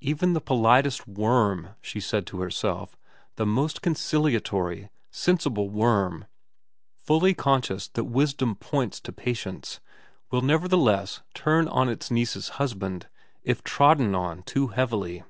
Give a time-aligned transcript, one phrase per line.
[0.00, 2.98] Even the politest worm, she said to herself,
[3.36, 6.26] the most conciliatory, sensible worm,
[7.02, 9.80] fully conscious that wisdom points to patience,
[10.30, 13.08] will nevertheless turn on its niece's husband
[13.42, 15.22] if trodden on too heavily.